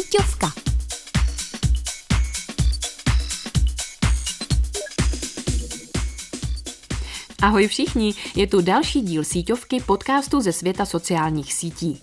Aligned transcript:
Síťovka. 0.00 0.48
Ahoj 7.42 7.68
všichni, 7.68 8.14
je 8.36 8.46
tu 8.46 8.60
další 8.60 9.00
díl 9.00 9.24
síťovky 9.24 9.80
podcastu 9.80 10.40
ze 10.40 10.52
světa 10.52 10.84
sociálních 10.84 11.52
sítí. 11.52 12.00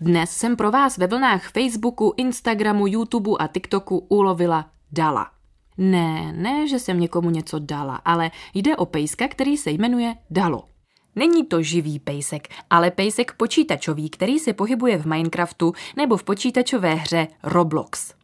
Dnes 0.00 0.30
jsem 0.30 0.56
pro 0.56 0.70
vás 0.70 0.98
ve 0.98 1.06
vlnách 1.06 1.52
Facebooku, 1.52 2.14
Instagramu, 2.16 2.86
YouTube 2.86 3.30
a 3.38 3.46
TikToku 3.46 4.06
ulovila 4.08 4.70
Dala. 4.92 5.30
Ne, 5.78 6.32
ne, 6.32 6.68
že 6.68 6.78
jsem 6.78 7.00
někomu 7.00 7.30
něco 7.30 7.58
dala, 7.58 7.96
ale 7.96 8.30
jde 8.54 8.76
o 8.76 8.86
pejska, 8.86 9.28
který 9.28 9.56
se 9.56 9.70
jmenuje 9.70 10.14
Dalo. 10.30 10.75
Není 11.16 11.46
to 11.46 11.62
živý 11.62 11.98
pejsek, 11.98 12.48
ale 12.70 12.90
pejsek 12.90 13.32
počítačový, 13.32 14.10
který 14.10 14.38
se 14.38 14.52
pohybuje 14.52 14.98
v 14.98 15.06
Minecraftu 15.06 15.72
nebo 15.96 16.16
v 16.16 16.24
počítačové 16.24 16.94
hře 16.94 17.28
Roblox. 17.42 18.14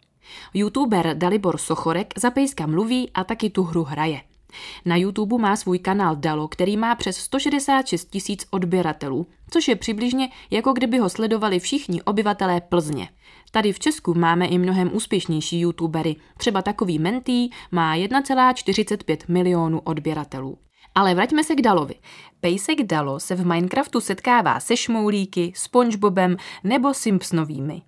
YouTuber 0.55 1.17
Dalibor 1.19 1.59
Sochorek 1.59 2.15
za 2.17 2.31
pejska 2.31 2.67
mluví 2.67 3.11
a 3.15 3.25
taky 3.25 3.51
tu 3.51 3.63
hru 3.63 3.85
hraje. 3.85 4.21
Na 4.85 4.97
YouTube 4.97 5.39
má 5.39 5.57
svůj 5.57 5.79
kanál 5.79 6.17
Dalo, 6.17 6.49
který 6.49 6.77
má 6.77 6.95
přes 6.95 7.17
166 7.17 8.11
tisíc 8.11 8.47
odběratelů, 8.51 9.27
což 9.51 9.69
je 9.69 9.77
přibližně 9.77 10.29
jako 10.51 10.73
kdyby 10.73 10.99
ho 10.99 11.11
sledovali 11.11 11.59
všichni 11.59 12.03
obyvatelé 12.03 12.61
Plzně. 12.61 13.09
Tady 13.51 13.73
v 13.73 13.79
Česku 13.79 14.15
máme 14.15 14.47
i 14.47 14.59
mnohem 14.59 14.91
úspěšnější 14.93 15.61
youtubery, 15.61 16.17
třeba 16.37 16.63
takový 16.63 16.99
Mentý 16.99 17.51
má 17.71 17.97
1,45 17.97 19.17
milionů 19.29 19.81
odběratelů. 19.81 20.59
Ale 20.95 21.15
vraťme 21.15 21.45
se 21.45 21.55
k 21.55 21.63
Dalovi. 21.63 21.95
Pejsek 22.41 22.83
Dalo 22.83 23.21
se 23.21 23.35
v 23.35 23.47
Minecraftu 23.47 24.01
setkává 24.01 24.61
se 24.61 24.77
šmoulíky, 24.77 25.53
Spongebobem 25.57 26.37
nebo 26.65 26.95
Simpsonovými. 26.95 27.83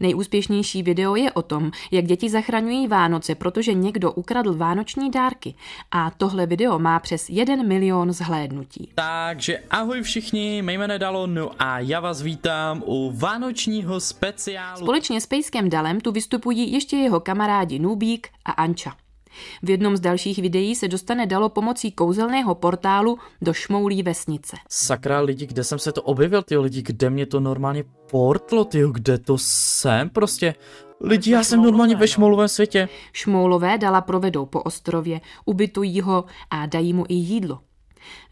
Nejúspěšnější 0.00 0.82
video 0.82 1.16
je 1.16 1.32
o 1.32 1.42
tom, 1.42 1.70
jak 1.90 2.04
děti 2.04 2.30
zachraňují 2.30 2.86
Vánoce, 2.86 3.34
protože 3.34 3.74
někdo 3.74 4.12
ukradl 4.12 4.54
vánoční 4.54 5.10
dárky. 5.10 5.54
A 5.90 6.10
tohle 6.10 6.46
video 6.46 6.78
má 6.78 6.98
přes 6.98 7.30
1 7.30 7.56
milion 7.56 8.12
zhlédnutí. 8.12 8.92
Takže 8.94 9.58
ahoj 9.70 10.02
všichni, 10.02 10.62
mé 10.62 10.72
jméno 10.72 10.98
Dalo, 10.98 11.26
no 11.26 11.50
a 11.58 11.78
já 11.78 12.00
vás 12.00 12.22
vítám 12.22 12.82
u 12.86 13.12
vánočního 13.16 14.00
speciálu. 14.00 14.78
Společně 14.78 15.20
s 15.20 15.26
Pejskem 15.26 15.70
Dalem 15.70 16.00
tu 16.00 16.12
vystupují 16.12 16.72
ještě 16.72 16.96
jeho 16.96 17.20
kamarádi 17.20 17.78
Nubík 17.78 18.28
a 18.44 18.52
Anča. 18.52 19.05
V 19.62 19.70
jednom 19.70 19.96
z 19.96 20.00
dalších 20.00 20.38
videí 20.38 20.74
se 20.74 20.88
dostane 20.88 21.26
dalo 21.26 21.48
pomocí 21.48 21.92
kouzelného 21.92 22.54
portálu 22.54 23.18
do 23.42 23.52
šmoulí 23.52 24.02
vesnice. 24.02 24.56
Sakra 24.68 25.20
lidi, 25.20 25.46
kde 25.46 25.64
jsem 25.64 25.78
se 25.78 25.92
to 25.92 26.02
objevil, 26.02 26.42
ty 26.42 26.56
lidi, 26.56 26.82
kde 26.82 27.10
mě 27.10 27.26
to 27.26 27.40
normálně 27.40 27.84
portlo, 28.10 28.64
ty 28.64 28.82
kde 28.92 29.18
to 29.18 29.38
jsem 29.38 30.10
prostě. 30.10 30.54
Lidi, 31.00 31.30
já 31.30 31.44
jsem 31.44 31.62
normálně 31.62 31.96
ve 31.96 32.08
šmoulovém 32.08 32.48
světě. 32.48 32.88
Šmoulové 33.12 33.78
dala 33.78 34.00
provedou 34.00 34.46
po 34.46 34.62
ostrově, 34.62 35.20
ubytují 35.44 36.00
ho 36.00 36.24
a 36.50 36.66
dají 36.66 36.92
mu 36.92 37.04
i 37.08 37.14
jídlo. 37.14 37.58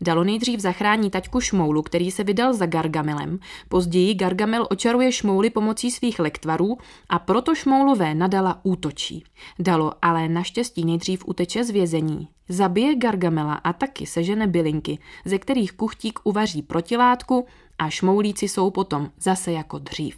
Dalo 0.01 0.25
nejdřív 0.25 0.61
zachrání 0.61 1.11
taťku 1.11 1.41
Šmoulu, 1.41 1.83
který 1.83 2.11
se 2.11 2.25
vydal 2.25 2.53
za 2.53 2.67
Gargamelem. 2.67 3.39
Později 3.69 4.15
Gargamel 4.15 4.67
očaruje 4.71 5.13
Šmouly 5.13 5.51
pomocí 5.51 5.91
svých 5.91 6.19
lektvarů 6.19 6.79
a 7.09 7.19
proto 7.19 7.55
Šmoulové 7.55 8.15
nadala 8.15 8.61
útočí. 8.63 9.25
Dalo 9.59 9.93
ale 10.03 10.29
naštěstí 10.29 10.85
nejdřív 10.85 11.25
uteče 11.27 11.65
z 11.65 11.71
vězení. 11.71 12.29
Zabije 12.49 12.95
Gargamela 12.95 13.55
a 13.55 13.73
taky 13.73 14.07
sežene 14.07 14.47
bylinky, 14.47 14.99
ze 15.25 15.39
kterých 15.39 15.73
kuchtík 15.73 16.19
uvaří 16.25 16.63
protilátku 16.63 17.47
a 17.79 17.91
šmoulíci 17.91 18.49
jsou 18.49 18.71
potom 18.71 19.11
zase 19.21 19.53
jako 19.53 19.79
dřív. 19.79 20.17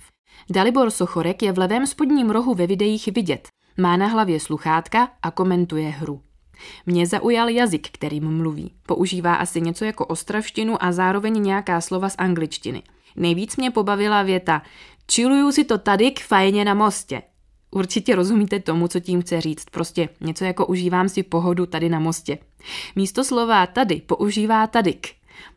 Dalibor 0.51 0.91
Sochorek 0.91 1.43
je 1.43 1.53
v 1.53 1.59
levém 1.59 1.87
spodním 1.87 2.31
rohu 2.31 2.55
ve 2.55 2.67
videích 2.67 3.09
vidět. 3.15 3.49
Má 3.79 3.97
na 3.97 4.07
hlavě 4.07 4.41
sluchátka 4.41 5.09
a 5.23 5.31
komentuje 5.31 5.89
hru. 5.89 6.21
Mě 6.87 7.07
zaujal 7.07 7.49
jazyk, 7.49 7.89
kterým 7.91 8.37
mluví. 8.37 8.73
Používá 8.87 9.35
asi 9.35 9.61
něco 9.61 9.85
jako 9.85 10.07
ostravštinu 10.07 10.85
a 10.85 10.93
zároveň 10.93 11.43
nějaká 11.43 11.81
slova 11.81 12.09
z 12.09 12.15
angličtiny. 12.19 12.83
Nejvíc 13.17 13.57
mě 13.57 13.71
pobavila 13.71 14.23
věta 14.23 14.63
Čiluju 15.07 15.53
si 15.53 15.65
to 15.65 15.79
tady 15.79 16.11
k 16.11 16.21
fajně 16.21 16.65
na 16.65 16.75
mostě. 16.75 17.23
Určitě 17.71 18.15
rozumíte 18.15 18.61
tomu, 18.61 18.89
co 18.89 19.01
tím 19.01 19.23
chce 19.23 19.41
říct. 19.41 19.65
Prostě 19.71 20.09
něco 20.21 20.45
jako 20.45 20.67
užívám 20.67 21.09
si 21.09 21.23
pohodu 21.23 21.67
tady 21.67 21.89
na 21.89 21.99
mostě. 21.99 22.39
Místo 22.97 23.25
slova 23.25 23.67
tady 23.67 24.03
používá 24.07 24.67
tadyk. 24.67 25.09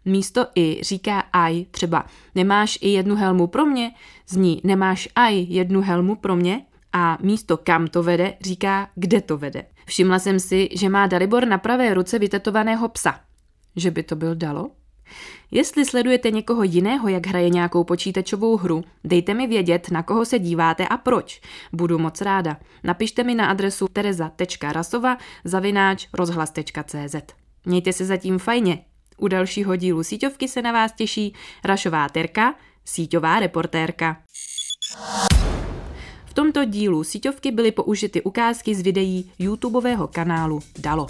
Místo 0.05 0.45
i 0.55 0.79
říká 0.81 1.19
aj, 1.19 1.65
třeba 1.71 2.05
nemáš 2.35 2.79
i 2.81 2.89
jednu 2.89 3.15
helmu 3.15 3.47
pro 3.47 3.65
mě, 3.65 3.91
zní 4.27 4.61
nemáš 4.63 5.09
aj 5.15 5.45
jednu 5.49 5.81
helmu 5.81 6.15
pro 6.15 6.35
mě 6.35 6.65
a 6.94 7.17
místo 7.22 7.57
kam 7.57 7.88
to 7.88 8.03
vede 8.03 8.33
říká 8.41 8.89
kde 8.95 9.22
to 9.22 9.38
vede. 9.38 9.66
Všimla 9.85 10.19
jsem 10.19 10.39
si, 10.39 10.69
že 10.72 10.89
má 10.89 11.07
Dalibor 11.07 11.47
na 11.47 11.57
pravé 11.57 11.94
ruce 11.94 12.19
vytetovaného 12.19 12.89
psa. 12.89 13.19
Že 13.75 13.91
by 13.91 14.03
to 14.03 14.16
byl 14.16 14.35
Dalo? 14.35 14.72
Jestli 15.51 15.85
sledujete 15.85 16.31
někoho 16.31 16.63
jiného, 16.63 17.09
jak 17.09 17.27
hraje 17.27 17.50
nějakou 17.50 17.83
počítačovou 17.83 18.57
hru, 18.57 18.83
dejte 19.03 19.33
mi 19.33 19.47
vědět, 19.47 19.91
na 19.91 20.03
koho 20.03 20.25
se 20.25 20.39
díváte 20.39 20.88
a 20.88 20.97
proč. 20.97 21.41
Budu 21.73 22.00
moc 22.00 22.22
ráda. 22.22 22.57
Napište 22.83 23.23
mi 23.23 23.35
na 23.35 23.47
adresu 23.47 23.88
tereza.rasova 23.88 25.17
zavináč 25.44 26.07
rozhlas.cz. 26.13 27.16
Mějte 27.66 27.94
se 27.94 28.06
zatím 28.06 28.39
fajně. 28.39 28.85
U 29.17 29.27
dalšího 29.27 29.75
dílu 29.75 30.03
síťovky 30.03 30.47
se 30.47 30.61
na 30.61 30.71
vás 30.71 30.91
těší 30.91 31.33
Rašová 31.63 32.09
Terka, 32.09 32.56
síťová 32.85 33.39
reportérka. 33.39 34.17
V 36.29 36.34
tomto 36.34 36.66
dílu 36.66 37.03
síťovky 37.03 37.51
byly 37.51 37.72
použity 37.72 38.22
ukázky 38.22 38.75
z 38.75 38.81
videí 38.81 39.31
YouTubeového 39.40 40.07
kanálu 40.07 40.59
Dalo. 40.79 41.07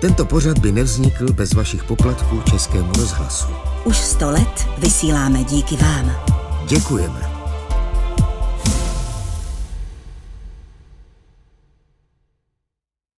Tento 0.00 0.24
pořad 0.24 0.58
by 0.58 0.72
nevznikl 0.72 1.32
bez 1.32 1.54
vašich 1.54 1.84
poplatků 1.84 2.42
Českému 2.50 2.92
rozhlasu. 2.92 3.48
Už 3.84 3.96
sto 3.96 4.30
let 4.30 4.68
vysíláme 4.78 5.44
díky 5.44 5.76
vám. 5.76 6.16
Děkujeme. 6.68 7.33